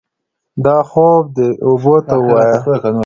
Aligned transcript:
دا 0.65 0.77
خوب 0.89 1.23
دې 1.35 1.47
اوبو 1.65 1.95
ته 2.07 2.15
ووايي. 2.19 2.55